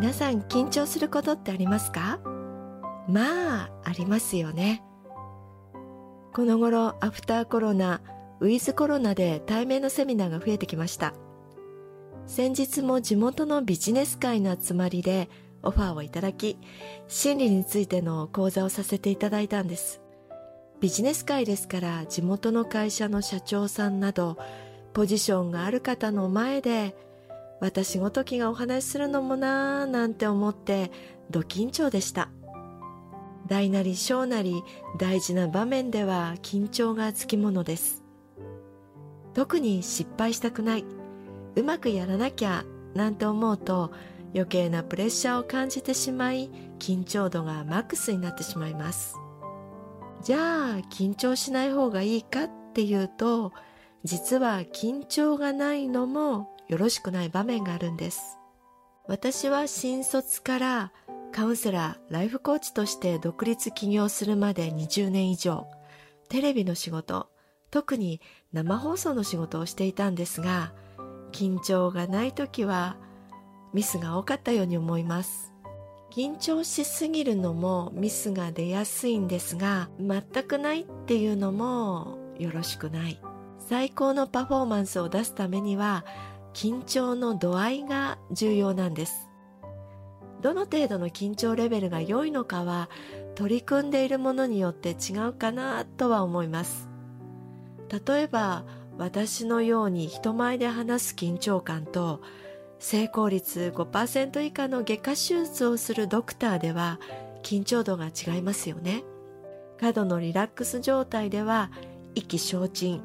[0.00, 2.20] 皆さん緊張することってありますか？
[3.06, 4.82] まあありますよね。
[6.32, 8.00] この頃アフターコロナ
[8.40, 11.12] ウィズコロナで対面のセミナーが増えてきました。
[12.26, 15.28] 先日も地元のビジネス界の集まりで
[15.62, 16.56] オファーをいただき
[17.06, 20.00] 心理についての講座をさせていただいたんです。
[20.80, 24.38] ビジネス界ですから地元の会社の社長さんなど
[24.94, 26.96] ポジションがある方の前で
[27.60, 30.90] 私ごときがお話しするのもなーなんて思って
[31.30, 32.30] ド緊張でした。
[33.46, 34.62] 大なり小なり
[34.98, 38.02] 大事な場面では緊張がつきものです。
[39.34, 40.84] 特に失敗したくない。
[41.56, 43.92] うまくやらなきゃなんて思うと
[44.32, 49.16] 余計なプレッシャーを感じてしまい緊張度がマックスになってしまいます。
[50.22, 50.40] じゃあ
[50.90, 53.52] 緊張しない方がいいかっていうと
[54.04, 58.38] 実は緊張がないのもよろしくない場面があるんです。
[59.08, 60.92] 私は新卒から
[61.32, 65.66] カウンセラーライフコーチとして独立起業するまで20年以上
[66.28, 67.28] テレビの仕事
[67.72, 68.20] 特に
[68.52, 70.72] 生放送の仕事をしていたんですが
[71.32, 72.96] 緊張がない時は
[73.72, 75.52] ミスが多かったように思います。
[76.12, 83.20] 緊張しすぎるのもミスが出やすいんですが全くないっていうのもよろしくない。
[83.58, 86.04] 最高のパフォーマンスを出すためには
[86.52, 89.28] 緊張の度合いが重要なんです。
[90.40, 92.88] どの程度の緊張レベルが良いのかは
[93.34, 96.88] 取り組んでいるものによって違うかなとは思います。
[98.06, 98.64] 例えば
[98.96, 102.20] 私のように人前で話す緊張感と
[102.78, 106.98] 成功率5%以下の外科手術をするドクターでは
[107.42, 109.04] 緊張度が違いますよね。
[109.78, 111.70] 過度のリラックス状態では
[112.14, 113.02] 意気消沈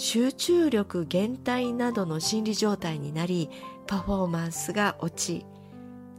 [0.00, 3.50] 集中力減退などの心理状態になり
[3.88, 5.44] パフォーマンスが落ち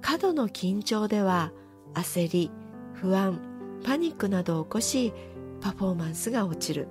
[0.02, 1.54] 過度の緊張では
[1.94, 2.52] 焦り
[2.94, 3.40] 不安
[3.86, 5.14] パニックなどを起こし
[5.62, 6.90] パフォーマンスが落ちる。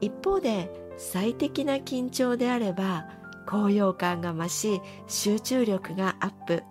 [0.00, 3.08] 一方で最適な緊張であれば
[3.48, 6.62] 高揚感が増し集中力がアップ。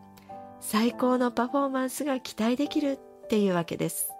[0.61, 4.12] 最高のパフォーマンスが期待できるっていうわけです。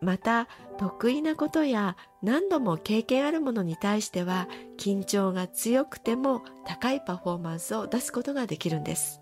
[0.00, 9.20] また得意なことや何度も経験あるものに対しては緊張が強くても高いパフォーマンスを出すことができるんです。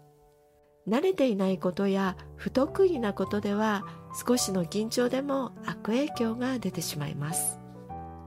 [0.89, 3.85] 慣れていないことや不得意なことでは
[4.27, 7.61] 少しの緊張でも悪影響が出てしまいます。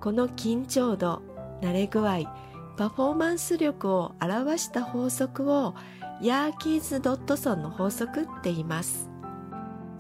[0.01, 1.21] この緊張度
[1.61, 2.23] 慣れ具合
[2.77, 5.75] パフォーマンス力を表した法則を
[6.21, 9.10] ヤーキーズ・ドットソンの法則って言います。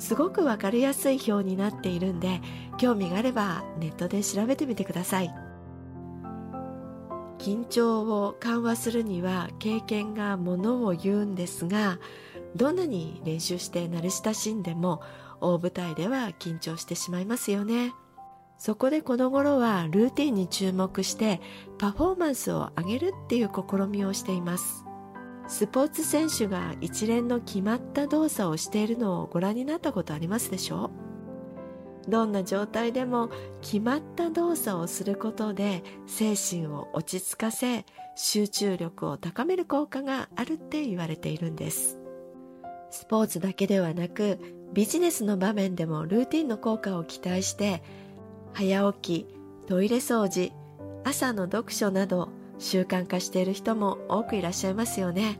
[0.01, 2.41] すごくわかりやすい表になっているんで
[2.79, 5.33] 興味があればネットで調べてみてください。
[7.37, 11.99] 緊張を緩和するには経験がものを言うんですが
[12.55, 15.01] どんなに練習して慣れ親しんでも
[15.39, 17.93] 大舞台では緊張してしまいますよね。
[18.57, 21.41] そこでこの頃はルーティンに注目して
[21.77, 24.85] パフォーマンスを上げるっていう試みをしています。
[25.51, 30.91] スポーツ選手が一連の決まった動作をしているのをご覧になったことありますでしょ
[32.07, 32.09] う？
[32.09, 41.99] どんな状態でも決まった動作をすることで精神を落ち着かせ集中力を高める効果があるって言われているんです。
[42.89, 44.39] スポーツだけではなく
[44.73, 47.83] ビジネスの場面でもルーティンの効果を期待して
[48.53, 49.27] 早起き
[49.67, 50.53] トイレ掃除
[51.03, 52.29] 朝の読書など
[52.61, 55.39] 習慣化している人も多くいらっしゃいますよね。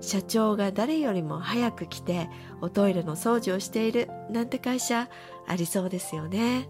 [0.00, 2.28] 社長が誰よりも早く来て
[2.60, 5.08] おトイレの掃除をしているなんて会社
[5.46, 6.68] ありそうですよね。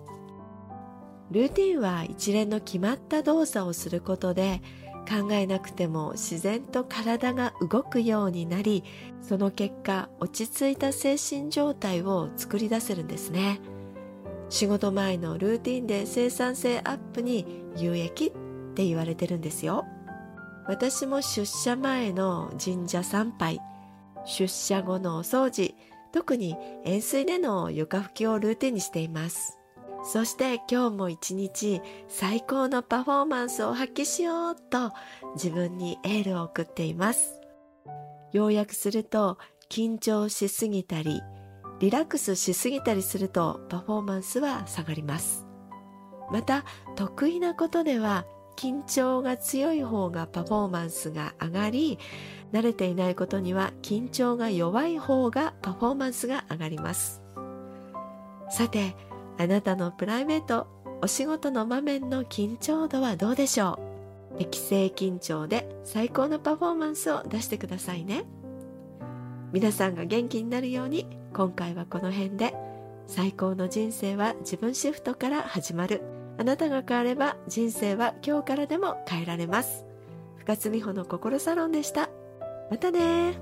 [1.31, 4.63] ルーティンは一連の決まった動作をすることで
[5.09, 8.85] 考えなくても自然と体が動くようになり
[9.21, 13.61] その結果落ち着いた精神状態を作り出せるんですね。
[14.51, 18.33] 仕事前のルーティンで生産性アップに有益
[18.75, 19.87] って言われてるんですよ
[20.67, 23.61] 私も出社前の神社参拝
[24.27, 25.75] 出社後のお掃除
[26.13, 29.59] 特に塩水での床拭きをルーティンにしています
[30.05, 34.93] そして今日も一日最高のパフォーマンスを発揮しようと
[35.35, 37.41] 自分にエールを送っています。
[38.33, 39.39] 要約すると
[39.71, 41.23] 緊張しすぎたり
[41.81, 45.47] リラックスしすぎたりするとパフォーマンスは下がります。
[46.31, 46.65] また
[46.97, 48.27] 得意なことでは
[48.57, 51.99] 緊張が強い方がパフォーマンスが上がり
[52.53, 57.23] 慣れていないことには緊張が弱い方がパフォーマンスが上がります。
[58.51, 58.97] さて
[59.39, 60.67] あなたのプライベート
[61.03, 63.81] お仕事の場面の緊張度はどうでしょ
[64.35, 64.39] う？
[64.39, 68.25] 適正緊張で最高のパフォーマンスを出してくださいね。
[69.53, 72.55] 皆さんが元気になるように今回はこの辺で。
[73.07, 76.01] 最高の人生は自分シフトから始まる。
[76.37, 79.85] あなたが変われば人生は今日からでも変えられます。
[80.39, 82.11] 深津美穂の心サロンでした。
[82.71, 83.35] またね